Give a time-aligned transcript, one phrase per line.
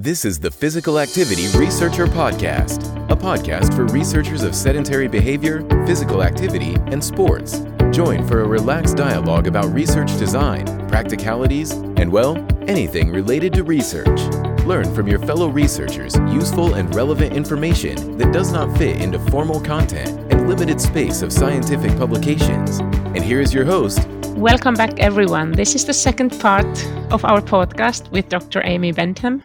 [0.00, 6.22] This is the Physical Activity Researcher Podcast, a podcast for researchers of sedentary behavior, physical
[6.22, 7.64] activity, and sports.
[7.90, 12.36] Join for a relaxed dialogue about research design, practicalities, and, well,
[12.68, 14.20] anything related to research.
[14.66, 19.60] Learn from your fellow researchers useful and relevant information that does not fit into formal
[19.60, 22.78] content and limited space of scientific publications.
[23.16, 24.06] And here is your host.
[24.36, 25.50] Welcome back, everyone.
[25.50, 26.68] This is the second part
[27.10, 28.62] of our podcast with Dr.
[28.64, 29.42] Amy Bantham.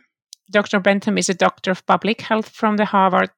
[0.53, 0.79] Dr.
[0.79, 3.31] Bantham is a doctor of public health from the Harvard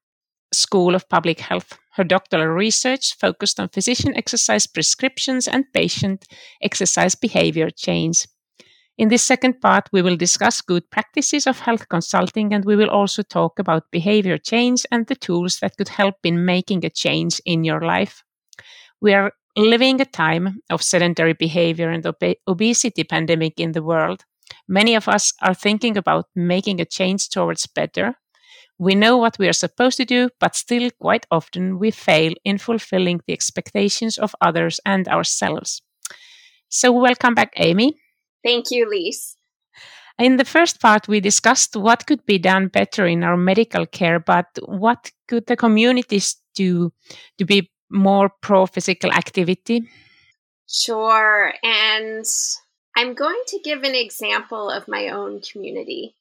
[0.54, 1.78] School of Public Health.
[1.94, 6.26] Her doctoral research focused on physician exercise prescriptions and patient
[6.62, 8.28] exercise behavior change.
[8.98, 12.90] In this second part, we will discuss good practices of health consulting and we will
[12.90, 17.40] also talk about behavior change and the tools that could help in making a change
[17.46, 18.24] in your life.
[19.00, 24.26] We are living a time of sedentary behavior and ob- obesity pandemic in the world.
[24.68, 28.16] Many of us are thinking about making a change towards better.
[28.78, 32.58] We know what we are supposed to do, but still, quite often, we fail in
[32.58, 35.82] fulfilling the expectations of others and ourselves.
[36.68, 37.94] So, welcome back, Amy.
[38.44, 39.38] Thank you, Lise.
[40.18, 44.20] In the first part, we discussed what could be done better in our medical care,
[44.20, 46.92] but what could the communities do
[47.38, 49.88] to be more pro physical activity?
[50.68, 51.54] Sure.
[51.64, 52.26] And
[52.96, 56.16] I'm going to give an example of my own community.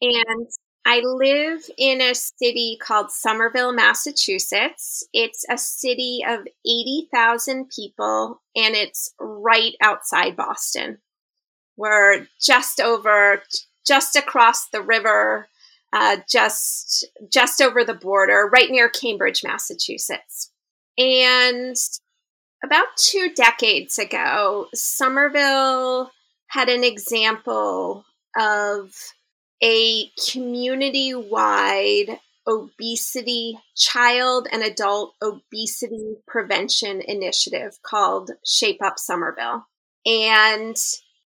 [0.00, 0.48] And
[0.86, 5.04] I live in a city called Somerville, Massachusetts.
[5.12, 10.98] It's a city of 80,000 people and it's right outside Boston.
[11.76, 13.42] We're just over,
[13.86, 15.48] just across the river,
[15.92, 20.52] uh, just, just over the border, right near Cambridge, Massachusetts.
[20.98, 21.76] And
[22.64, 26.10] about two decades ago, Somerville
[26.48, 28.04] had an example
[28.38, 28.92] of
[29.62, 39.66] a community wide obesity, child and adult obesity prevention initiative called Shape Up Somerville.
[40.04, 40.76] And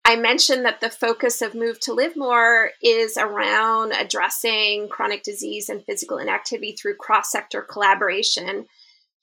[0.05, 5.69] I mentioned that the focus of Move to Live More is around addressing chronic disease
[5.69, 8.65] and physical inactivity through cross sector collaboration.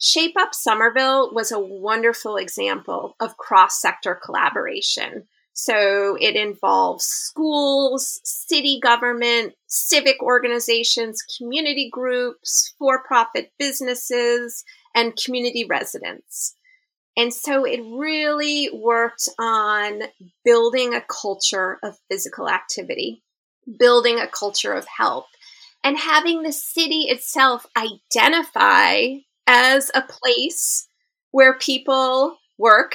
[0.03, 5.29] Shape Up Somerville was a wonderful example of cross sector collaboration.
[5.53, 15.67] So it involves schools, city government, civic organizations, community groups, for profit businesses, and community
[15.69, 16.57] residents.
[17.15, 20.05] And so it really worked on
[20.47, 23.23] building a culture of physical activity,
[23.79, 25.29] building a culture of health,
[25.85, 29.17] and having the city itself identify
[29.51, 30.87] as a place
[31.33, 32.95] where people work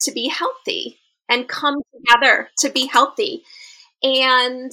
[0.00, 3.42] to be healthy and come together to be healthy.
[4.00, 4.70] And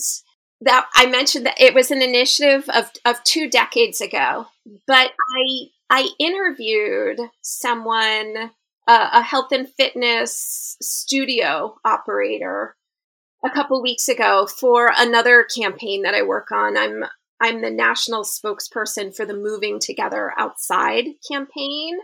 [0.62, 4.46] that I mentioned that it was an initiative of, of two decades ago,
[4.88, 8.52] but I I interviewed someone,
[8.88, 12.76] uh, a health and fitness studio operator,
[13.44, 16.78] a couple weeks ago for another campaign that I work on.
[16.78, 17.04] I'm
[17.44, 21.98] I'm the national spokesperson for the Moving Together Outside campaign,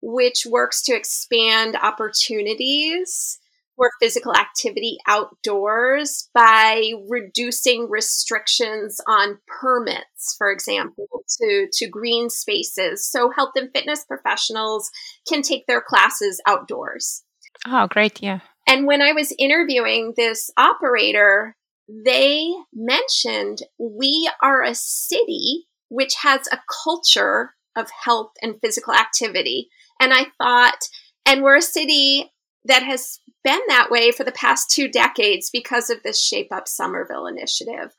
[0.00, 3.38] which works to expand opportunities
[3.76, 11.06] for physical activity outdoors by reducing restrictions on permits, for example,
[11.42, 13.06] to, to green spaces.
[13.06, 14.90] So health and fitness professionals
[15.28, 17.24] can take their classes outdoors.
[17.66, 18.22] Oh, great.
[18.22, 18.40] Yeah.
[18.66, 21.56] And when I was interviewing this operator,
[22.04, 29.68] they mentioned we are a city which has a culture of health and physical activity.
[30.00, 30.88] And I thought,
[31.26, 32.32] and we're a city
[32.64, 36.66] that has been that way for the past two decades because of this Shape Up
[36.66, 37.94] Somerville initiative.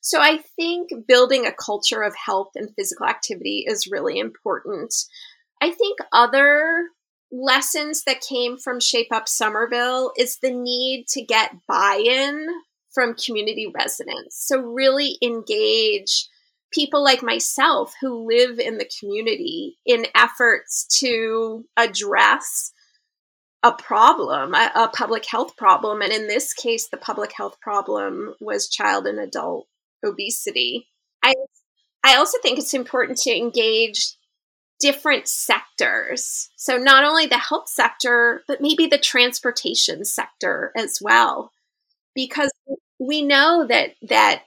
[0.00, 4.94] So I think building a culture of health and physical activity is really important.
[5.60, 6.88] I think other
[7.30, 12.46] lessons that came from Shape Up Somerville is the need to get buy in
[12.98, 14.44] from community residents.
[14.44, 16.26] So, really engage
[16.72, 22.72] people like myself who live in the community in efforts to address
[23.62, 26.02] a problem, a, a, public health problem.
[26.02, 29.68] And in this case, the public health problem was child and adult
[30.04, 30.88] obesity.
[31.22, 31.34] I,
[32.02, 34.12] I also think it's important to engage
[34.80, 36.50] different sectors.
[36.56, 41.52] So, not only the health sector, but maybe the transportation sector as well.
[42.12, 42.50] Because
[42.98, 44.42] we know that, that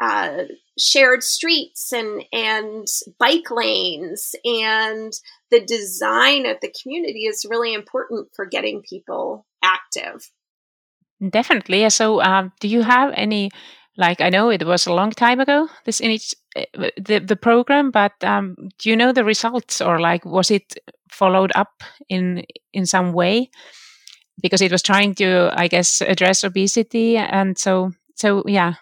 [0.00, 0.44] uh,
[0.78, 2.86] shared streets and and
[3.18, 5.12] bike lanes and
[5.50, 10.30] the design of the community is really important for getting people active.
[11.28, 11.88] Definitely.
[11.90, 13.50] So, um, do you have any
[13.96, 15.68] Like I know it was a long time ago.
[15.84, 20.24] This in each the the program, but um, do you know the results or like
[20.24, 20.74] was it
[21.10, 23.50] followed up in in some way?
[24.40, 28.74] Because it was trying to, I guess, address obesity, and so so yeah.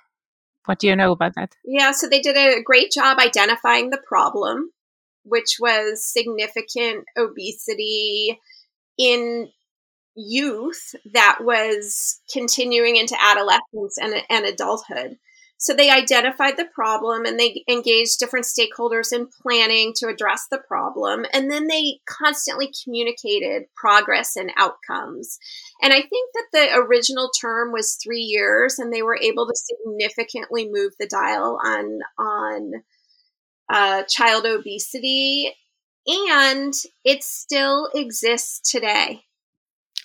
[0.67, 1.57] What do you know about that?
[1.65, 4.71] Yeah, so they did a great job identifying the problem,
[5.23, 8.39] which was significant obesity
[8.99, 9.49] in
[10.15, 15.17] youth that was continuing into adolescence and, and adulthood.
[15.61, 20.59] So they identified the problem and they engaged different stakeholders in planning to address the
[20.59, 21.27] problem.
[21.33, 25.37] And then they constantly communicated progress and outcomes.
[25.83, 29.55] And I think that the original term was three years and they were able to
[29.57, 32.73] significantly move the dial on, on
[33.69, 35.53] uh, child obesity.
[36.07, 36.73] And
[37.05, 39.25] it still exists today.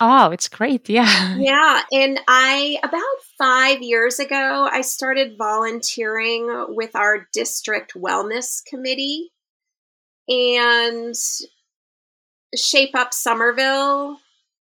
[0.01, 0.89] Oh, it's great.
[0.89, 1.37] Yeah.
[1.37, 1.81] Yeah.
[1.91, 3.01] And I, about
[3.37, 9.31] five years ago, I started volunteering with our district wellness committee
[10.27, 11.15] and
[12.55, 14.17] Shape Up Somerville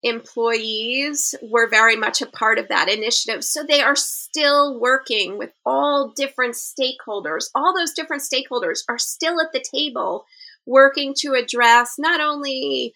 [0.03, 3.43] employees were very much a part of that initiative.
[3.43, 7.49] So they are still working with all different stakeholders.
[7.55, 10.25] All those different stakeholders are still at the table
[10.65, 12.93] working to address not only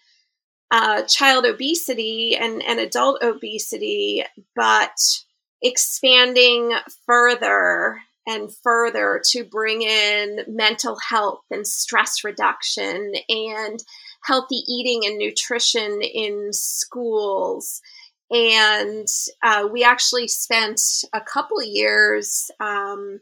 [0.72, 4.24] uh, child obesity and, and adult obesity,
[4.56, 4.92] but
[5.62, 6.74] expanding
[7.06, 13.84] further and further to bring in mental health and stress reduction and
[14.24, 17.82] healthy eating and nutrition in schools.
[18.30, 19.08] And
[19.42, 20.82] uh, we actually spent
[21.14, 23.22] a couple years um,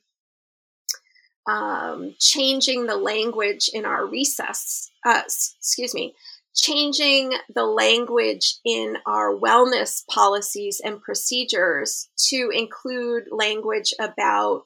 [1.48, 6.16] um, changing the language in our recess, uh, excuse me,
[6.56, 14.66] changing the language in our wellness policies and procedures to include language about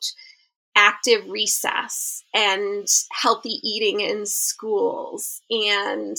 [0.75, 6.15] active recess and healthy eating in schools and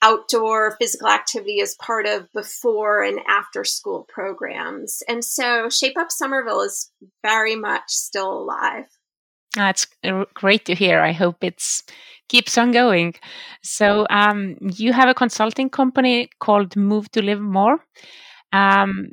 [0.00, 5.02] outdoor physical activity as part of before and after school programs.
[5.08, 6.90] And so Shape Up Somerville is
[7.22, 8.86] very much still alive.
[9.54, 9.86] That's
[10.32, 11.00] great to hear.
[11.00, 11.82] I hope it's
[12.32, 13.14] keeps on going.
[13.62, 17.76] So um, you have a consulting company called Move to Live More.
[18.52, 19.12] Um,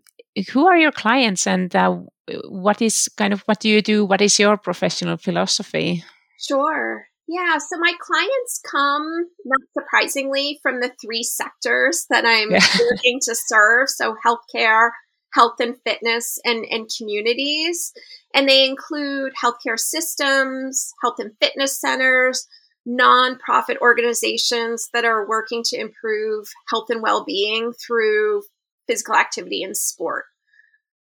[0.52, 2.00] who are your clients, and uh,
[2.48, 4.06] what is kind of what do you do?
[4.06, 6.04] What is your professional philosophy?
[6.40, 7.06] Sure.
[7.28, 9.06] Yeah, so my clients come,
[9.46, 12.66] not surprisingly, from the three sectors that I'm yeah.
[12.92, 13.90] looking to serve.
[13.90, 14.90] So, healthcare,
[15.34, 17.92] health and fitness, and, and communities.
[18.34, 22.48] And they include healthcare systems, health and fitness centers,
[22.88, 28.44] nonprofit organizations that are working to improve health and well being through
[28.88, 30.26] physical activity and sport.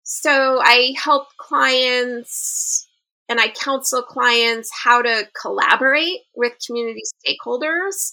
[0.03, 2.87] So I help clients
[3.27, 8.11] and I counsel clients how to collaborate with community stakeholders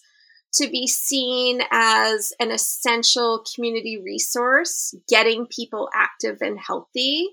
[0.55, 7.29] to be seen as an essential community resource, getting people active and healthy.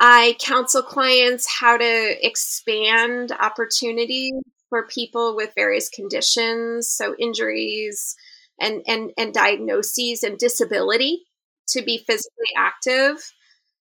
[0.00, 4.34] I counsel clients how to expand opportunities
[4.68, 8.14] for people with various conditions, so injuries
[8.60, 11.24] and, and, and diagnoses and disability
[11.68, 13.32] to be physically active.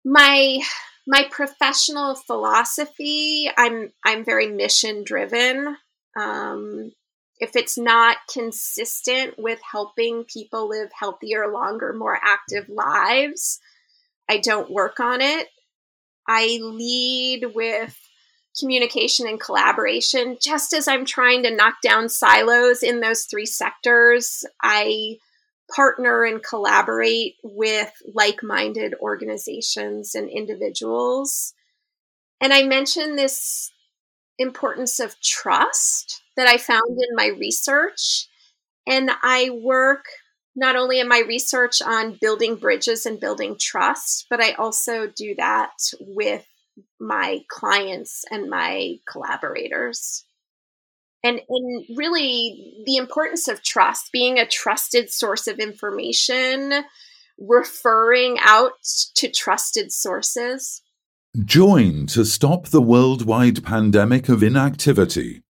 [0.04, 0.60] My
[1.06, 5.76] my professional philosophy, I'm I'm very mission driven.
[6.18, 6.92] Um,
[7.38, 13.60] if it's not consistent with helping people live healthier, longer, more active lives,
[14.28, 15.46] I don't work on it.
[16.28, 17.96] I lead with
[18.58, 20.38] communication and collaboration.
[20.40, 25.18] Just as I'm trying to knock down silos in those three sectors, I
[25.74, 31.54] partner and collaborate with like minded organizations and individuals.
[32.40, 33.70] And I mentioned this
[34.38, 38.28] importance of trust that I found in my research.
[38.86, 40.04] And I work
[40.54, 45.34] not only in my research on building bridges and building trust, but I also do
[45.36, 46.46] that with
[47.00, 50.24] my clients and my collaborators.
[51.24, 56.84] And, and really, the importance of trust, being a trusted source of information,
[57.38, 58.72] referring out
[59.16, 60.82] to trusted sources.
[61.44, 65.42] Join to stop the worldwide pandemic of inactivity.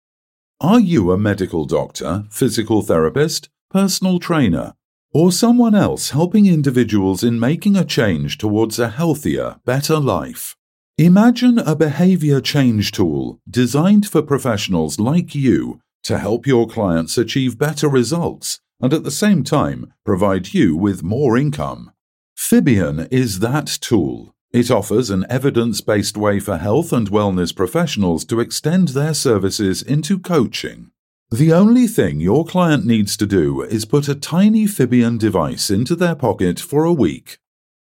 [0.60, 4.72] Are you a medical doctor, physical therapist, personal trainer,
[5.12, 10.56] or someone else helping individuals in making a change towards a healthier, better life?
[10.98, 17.58] Imagine a behavior change tool designed for professionals like you to help your clients achieve
[17.58, 21.92] better results and at the same time provide you with more income.
[22.34, 24.34] Fibion is that tool.
[24.52, 29.82] It offers an evidence based way for health and wellness professionals to extend their services
[29.82, 30.92] into coaching.
[31.30, 35.94] The only thing your client needs to do is put a tiny Fibion device into
[35.94, 37.36] their pocket for a week.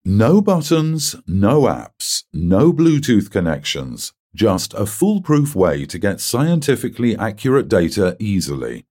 [0.05, 7.69] No buttons, no apps, no Bluetooth connections, just a foolproof way to get scientifically accurate
[7.69, 8.85] data easily.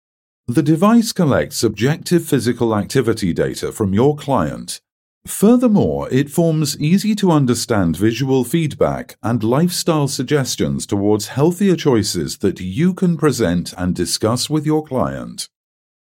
[0.47, 4.81] The device collects objective physical activity data from your client
[5.27, 12.59] Furthermore, it forms easy to understand visual feedback and lifestyle suggestions towards healthier choices that
[12.59, 15.49] you can present and discuss with your client.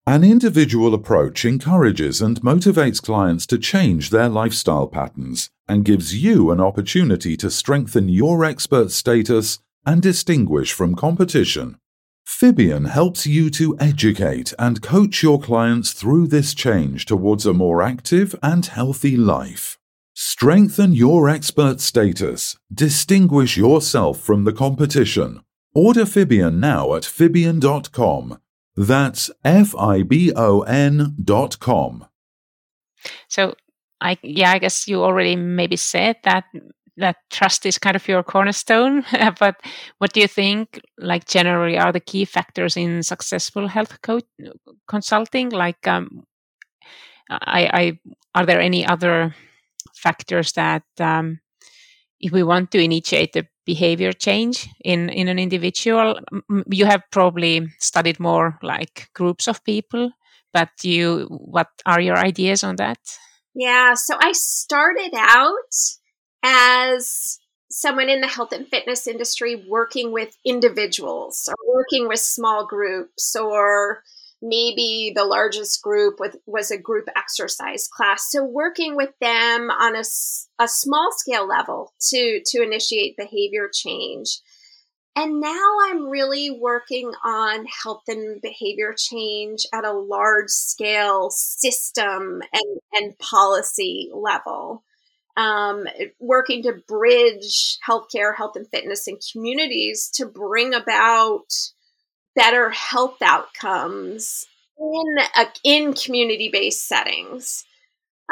[0.08, 6.50] An individual approach encourages and motivates clients to change their lifestyle patterns and gives you
[6.50, 11.76] an opportunity to strengthen your expert status and distinguish from competition.
[12.26, 17.82] Fibion helps you to educate and coach your clients through this change towards a more
[17.82, 19.76] active and healthy life.
[20.14, 22.56] Strengthen your expert status.
[22.72, 25.42] Distinguish yourself from the competition.
[25.74, 28.38] Order Fibion now at Fibion.com.
[28.78, 32.06] That's F-I-B-O-N dot com.
[33.26, 33.54] So,
[34.00, 36.44] I yeah, I guess you already maybe said that
[36.96, 39.04] that trust is kind of your cornerstone.
[39.40, 39.56] but
[39.98, 44.24] what do you think, like generally, are the key factors in successful health coach
[44.86, 45.50] consulting?
[45.50, 46.22] Like, um,
[47.28, 47.98] I, I
[48.36, 49.34] are there any other
[49.96, 51.40] factors that, um,
[52.20, 56.18] if we want to initiate a behavior change in in an individual,
[56.70, 60.10] you have probably studied more like groups of people.
[60.54, 62.98] But you, what are your ideas on that?
[63.54, 65.74] Yeah, so I started out
[66.42, 67.38] as
[67.70, 73.36] someone in the health and fitness industry working with individuals or working with small groups
[73.36, 74.02] or
[74.40, 78.30] maybe the largest group with, was a group exercise class.
[78.30, 80.04] So working with them on a,
[80.58, 84.40] a small scale level to to initiate behavior change.
[85.16, 92.40] And now i'm really working on health and behavior change at a large scale system
[92.52, 94.84] and, and policy level.
[95.36, 95.86] Um,
[96.18, 101.46] working to bridge healthcare, health and fitness, and communities to bring about
[102.38, 104.46] better health outcomes
[104.78, 107.64] in a, in community based settings.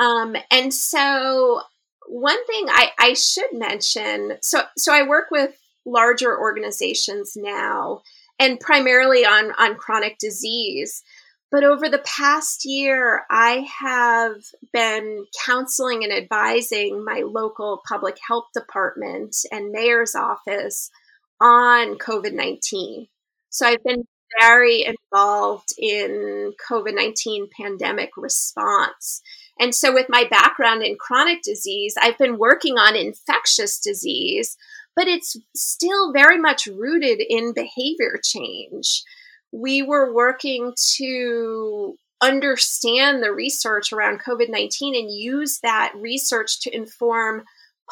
[0.01, 1.61] Um, and so,
[2.09, 8.03] one thing I, I should mention so so I work with larger organizations now,
[8.39, 11.03] and primarily on on chronic disease.
[11.51, 14.35] But over the past year, I have
[14.73, 20.91] been counseling and advising my local public health department and mayor's office
[21.41, 23.09] on COVID 19.
[23.57, 24.05] So I've been
[24.41, 29.23] very involved in COVID 19 pandemic response.
[29.59, 34.57] And so, with my background in chronic disease, I've been working on infectious disease,
[34.95, 39.05] but it's still very much rooted in behavior change
[39.53, 46.75] we were working to understand the research around COVID 19 and use that research to
[46.75, 47.45] inform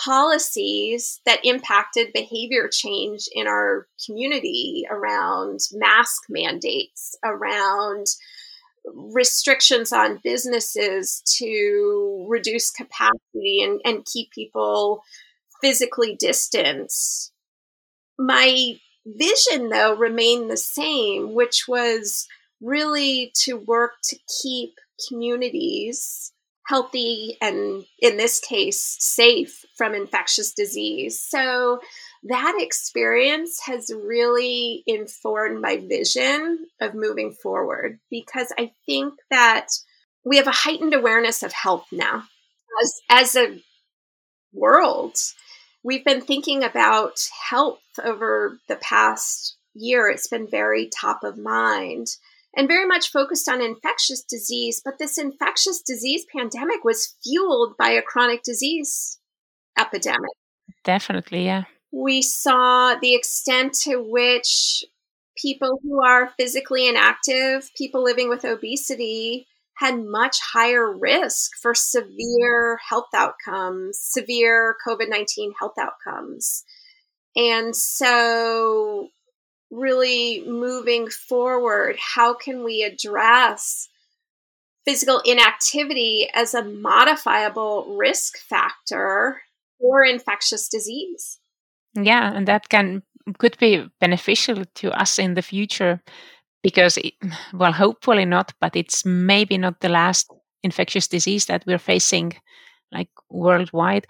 [0.03, 8.07] policies that impacted behavior change in our community around mask mandates, around
[8.93, 15.03] restrictions on businesses to reduce capacity and, and keep people
[15.61, 16.93] physically distant.
[18.19, 18.75] My
[19.07, 22.27] vision, though, remained the same, which was
[22.61, 24.75] really to work to keep
[25.09, 26.33] communities
[26.67, 31.21] healthy and, in this case, safe from infectious disease.
[31.21, 31.81] So
[32.25, 39.69] that experience has really informed my vision of moving forward because I think that
[40.25, 42.25] we have a heightened awareness of health now
[42.83, 43.61] as, as a
[44.55, 45.17] world
[45.85, 50.09] we've been thinking about health over the past year.
[50.09, 52.09] It's been very top of mind
[52.57, 54.81] and very much focused on infectious disease.
[54.85, 59.19] But this infectious disease pandemic was fueled by a chronic disease
[59.79, 60.31] epidemic.
[60.85, 61.65] Definitely, yeah.
[61.93, 64.85] We saw the extent to which
[65.37, 69.47] people who are physically inactive, people living with obesity,
[69.77, 76.65] had much higher risk for severe health outcomes, severe COVID 19 health outcomes.
[77.37, 79.09] And so,
[79.75, 83.89] really moving forward, how can we address
[84.85, 89.41] physical inactivity as a modifiable risk factor
[89.81, 91.41] for infectious disease?
[91.95, 93.03] Yeah, and that can
[93.39, 96.03] could be beneficial to us in the future
[96.63, 97.15] because, it,
[97.55, 100.31] well, hopefully not, but it's maybe not the last
[100.63, 102.33] infectious disease that we're facing
[102.93, 104.07] like worldwide.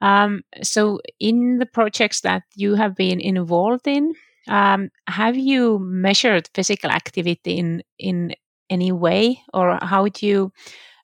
[0.00, 4.14] Um, so, in the projects that you have been involved in,
[4.48, 8.34] um, have you measured physical activity in in
[8.70, 10.52] any way, or how do you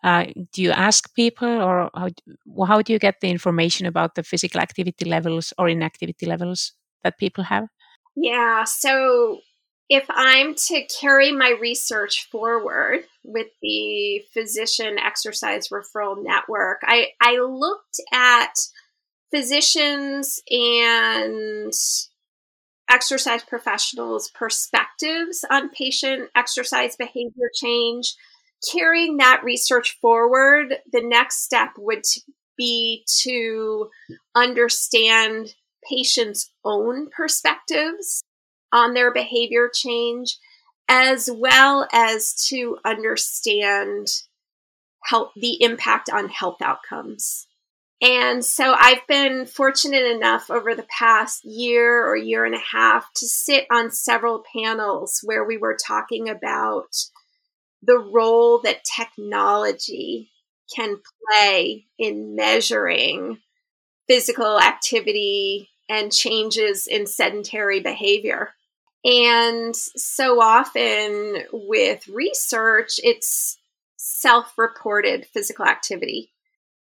[0.02, 2.08] uh, do you ask people, or how
[2.66, 6.72] how do you get the information about the physical activity levels or inactivity levels
[7.04, 7.66] that people have?
[8.16, 9.40] Yeah, so
[9.90, 17.38] if I'm to carry my research forward with the physician exercise referral network, I, I
[17.38, 18.52] looked at
[19.32, 21.72] physicians and
[22.90, 28.14] exercise professionals' perspectives on patient exercise behavior change.
[28.72, 32.02] Carrying that research forward, the next step would
[32.58, 33.88] be to
[34.34, 35.54] understand
[35.88, 38.22] patients' own perspectives
[38.72, 40.36] on their behavior change,
[40.88, 44.08] as well as to understand
[45.04, 47.46] health, the impact on health outcomes.
[48.02, 53.12] And so I've been fortunate enough over the past year or year and a half
[53.16, 56.96] to sit on several panels where we were talking about
[57.82, 60.30] the role that technology
[60.74, 60.96] can
[61.40, 63.38] play in measuring
[64.08, 68.50] physical activity and changes in sedentary behavior.
[69.04, 73.58] And so often with research, it's
[73.96, 76.30] self reported physical activity.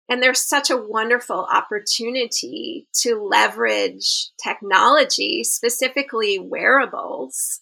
[0.09, 7.61] And there's such a wonderful opportunity to leverage technology, specifically wearables,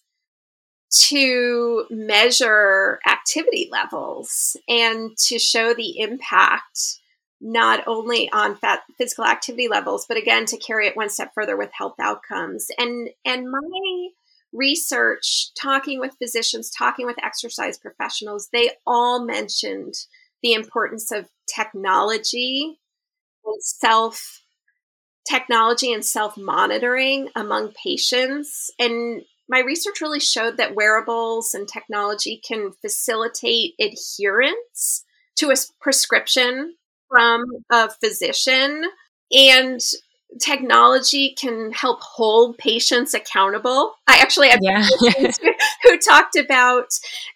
[0.91, 6.99] to measure activity levels and to show the impact
[7.41, 11.57] not only on fat, physical activity levels, but again to carry it one step further
[11.57, 12.67] with health outcomes.
[12.77, 14.07] And and my
[14.53, 19.95] research, talking with physicians, talking with exercise professionals, they all mentioned
[20.41, 22.79] the importance of technology
[23.45, 24.41] and self
[25.29, 28.69] technology and self monitoring among patients.
[28.79, 35.03] And my research really showed that wearables and technology can facilitate adherence
[35.37, 36.75] to a prescription
[37.09, 38.83] from a physician
[39.31, 39.79] and
[40.39, 43.93] technology can help hold patients accountable.
[44.07, 44.85] I actually had yeah.
[45.83, 46.87] who talked about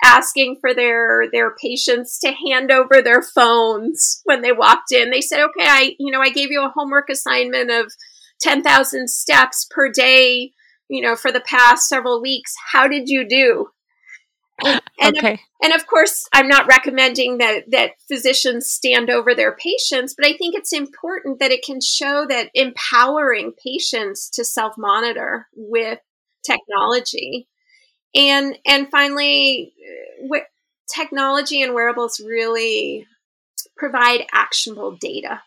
[0.03, 5.11] asking for their their patients to hand over their phones when they walked in.
[5.11, 7.91] They said, "Okay, I you know I gave you a homework assignment of
[8.41, 10.51] ten thousand steps per day."
[10.89, 13.67] You know, for the past several weeks, how did you do?
[15.01, 15.33] And, okay.
[15.35, 20.27] Of, and of course, I'm not recommending that that physicians stand over their patients, but
[20.27, 25.99] I think it's important that it can show that empowering patients to self monitor with
[26.45, 27.47] technology,
[28.13, 29.73] and and finally,
[30.29, 30.39] uh,
[30.93, 33.07] technology and wearables really
[33.77, 35.41] provide actionable data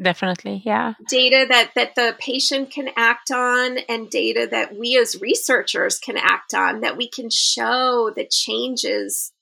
[0.00, 0.94] definitely yeah.
[1.08, 6.16] Data that that the patient can act on and data that we as researchers can
[6.16, 9.32] act on that we can show the changes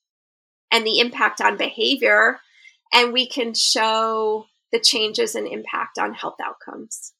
[0.70, 2.40] and the impact on behavior
[2.92, 7.12] and we can show the changes and impact on health outcomes.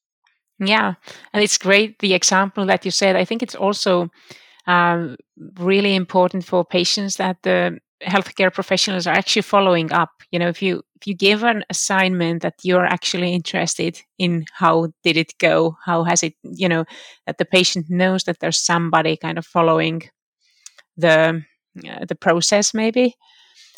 [0.59, 0.95] Yeah
[1.33, 3.17] and it's great the example that you said.
[3.17, 4.11] I think it's also
[4.67, 5.17] um,
[5.59, 10.11] really important for patients that the healthcare professionals are actually following up.
[10.31, 14.89] You know if you if you give an assignment that you're actually interested in how
[15.05, 15.77] did it go?
[15.85, 16.85] How has it you know
[17.27, 20.03] that the patient knows that there's somebody kind of following
[20.97, 21.43] the
[21.89, 23.15] uh, the process maybe.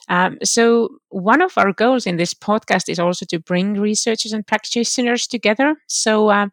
[0.08, 4.46] Um, so one of our goals in this podcast is also to bring researchers and
[4.46, 5.76] practitioners together.
[5.86, 6.50] So um,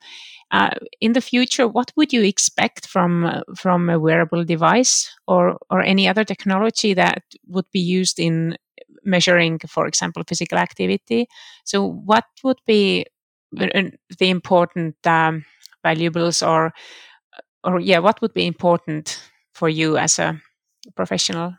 [0.51, 0.69] uh,
[1.01, 5.81] in the future, what would you expect from uh, from a wearable device or or
[5.81, 8.57] any other technology that would be used in
[9.03, 11.27] measuring, for example, physical activity?
[11.65, 13.05] So, what would be
[13.51, 15.43] the important um,
[15.83, 16.71] valuables, or
[17.63, 19.21] or yeah, what would be important
[19.53, 20.41] for you as a
[20.95, 21.55] professional?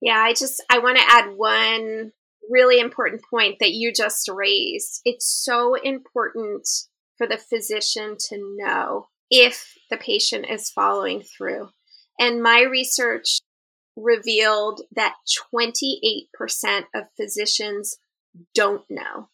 [0.00, 2.12] Yeah, I just I want to add one
[2.50, 5.00] really important point that you just raised.
[5.04, 6.66] It's so important
[7.22, 11.68] for the physician to know if the patient is following through.
[12.18, 13.40] And my research
[13.96, 15.14] revealed that
[15.54, 17.96] 28% of physicians
[18.54, 19.28] don't know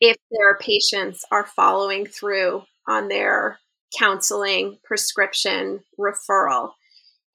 [0.00, 3.58] if their patients are following through on their
[3.98, 6.72] counseling, prescription, referral.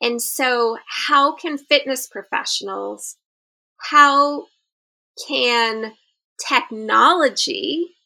[0.01, 3.15] And so, how can fitness professionals,
[3.81, 4.45] how
[5.27, 5.93] can
[6.47, 7.96] technology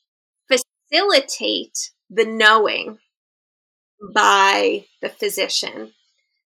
[0.91, 2.97] facilitate the knowing
[4.13, 5.93] by the physician.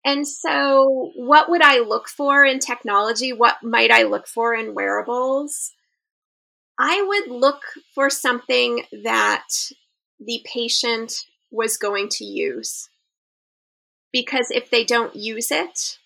[0.05, 3.31] And so, what would I look for in technology?
[3.31, 5.71] What might I look for in wearables?
[6.77, 7.61] I would look
[7.93, 9.47] for something that
[10.19, 12.89] the patient was going to use.
[14.11, 15.97] Because if they don't use it,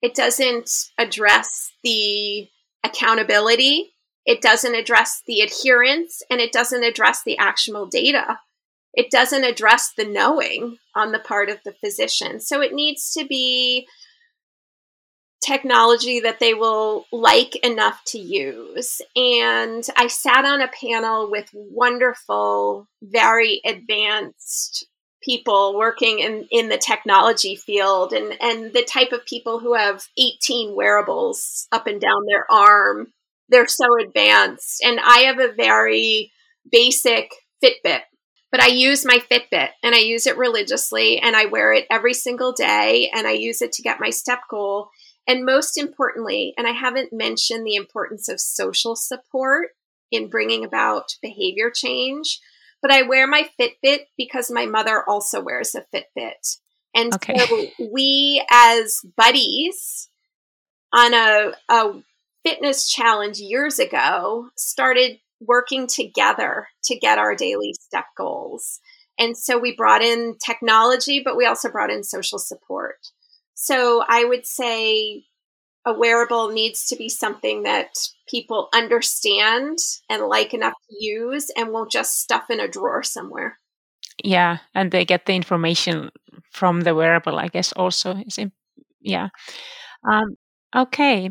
[0.00, 2.48] it doesn't address the
[2.84, 3.91] accountability,
[4.24, 8.38] it doesn't address the adherence, and it doesn't address the actionable data.
[8.94, 12.40] It doesn't address the knowing on the part of the physician.
[12.40, 13.86] So it needs to be
[15.42, 19.00] technology that they will like enough to use.
[19.16, 24.86] And I sat on a panel with wonderful, very advanced
[25.22, 30.04] people working in, in the technology field and, and the type of people who have
[30.18, 33.12] 18 wearables up and down their arm.
[33.48, 34.82] They're so advanced.
[34.84, 36.32] And I have a very
[36.70, 38.00] basic Fitbit,
[38.50, 42.14] but I use my Fitbit and I use it religiously and I wear it every
[42.14, 44.90] single day and I use it to get my step goal.
[45.26, 49.68] And most importantly, and I haven't mentioned the importance of social support
[50.10, 52.40] in bringing about behavior change,
[52.82, 56.58] but I wear my Fitbit because my mother also wears a Fitbit.
[56.94, 57.38] And okay.
[57.38, 60.08] so we, as buddies
[60.92, 62.02] on a, a
[62.44, 68.80] fitness challenge years ago, started working together to get our daily step goals.
[69.18, 72.96] And so we brought in technology, but we also brought in social support.
[73.54, 75.24] So I would say
[75.84, 77.88] a wearable needs to be something that
[78.28, 79.78] people understand
[80.08, 83.58] and like enough to use and won't just stuff in a drawer somewhere.
[84.22, 86.10] Yeah, and they get the information
[86.50, 88.16] from the wearable, I guess, also.
[88.26, 88.38] Is
[89.00, 89.28] yeah.
[90.10, 90.36] Um,
[90.74, 91.30] okay.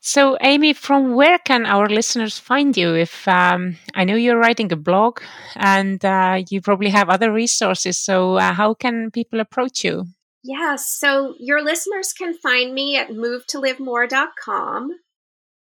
[0.00, 2.94] So, Amy, from where can our listeners find you?
[2.94, 5.20] If um, I know you're writing a blog
[5.56, 10.06] and uh, you probably have other resources, so uh, how can people approach you?
[10.42, 14.90] Yeah, so your listeners can find me at movetolivemore.com.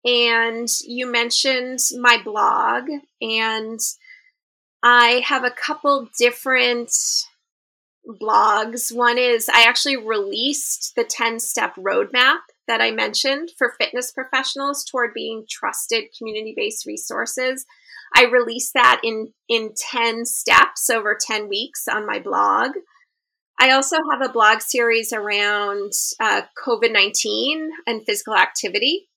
[0.03, 2.89] And you mentioned my blog,
[3.21, 3.79] and
[4.81, 6.91] I have a couple different
[8.07, 8.95] blogs.
[8.95, 14.83] One is I actually released the 10 step roadmap that I mentioned for fitness professionals
[14.83, 17.65] toward being trusted community based resources.
[18.15, 22.71] I released that in, in 10 steps over 10 weeks on my blog.
[23.59, 29.07] I also have a blog series around uh, COVID 19 and physical activity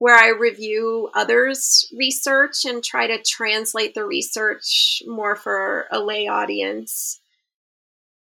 [0.00, 6.26] where I review others' research and try to translate the research more for a lay
[6.26, 7.19] audience.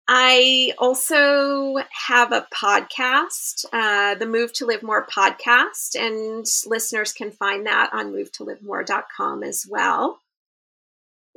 [0.07, 7.31] I also have a podcast, uh, the Move to Live More podcast, and listeners can
[7.31, 10.19] find that on movetolivemore.com as well.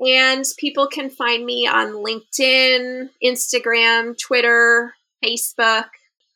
[0.05, 5.87] And people can find me on LinkedIn, Instagram, Twitter, Facebook,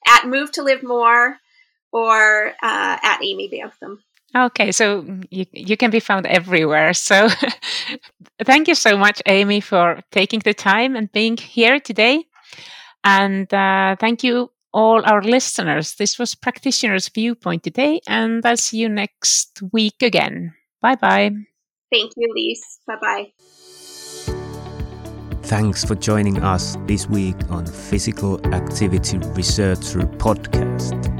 [0.07, 1.37] at Move to Live More,
[1.93, 3.99] or uh, at Amy Bantham.
[4.35, 6.95] Okay, so you, you can be found everywhere.
[6.95, 7.29] So
[8.45, 12.25] thank you so much, Amy, for taking the time and being here today.
[13.03, 15.97] And uh, thank you, all our listeners.
[15.97, 20.55] This was Practitioner's Viewpoint today, and I'll see you next week again.
[20.81, 21.31] Bye bye.
[21.91, 22.79] Thank you, Lise.
[22.87, 23.33] Bye bye.
[25.43, 31.20] Thanks for joining us this week on Physical Activity Researcher Podcast.